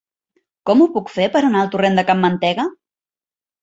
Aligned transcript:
Com 0.69 0.81
ho 0.81 0.87
puc 0.95 1.13
fer 1.19 1.29
per 1.37 1.45
anar 1.51 1.63
al 1.63 1.71
torrent 1.79 2.03
de 2.03 2.09
Can 2.11 2.27
Mantega? 2.27 2.71